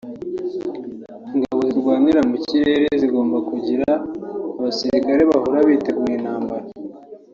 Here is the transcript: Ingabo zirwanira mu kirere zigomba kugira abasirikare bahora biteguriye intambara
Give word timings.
Ingabo 1.35 1.61
zirwanira 1.71 2.21
mu 2.29 2.37
kirere 2.45 2.87
zigomba 3.01 3.37
kugira 3.49 3.87
abasirikare 4.57 5.21
bahora 5.31 5.57
biteguriye 5.69 6.17
intambara 6.19 6.65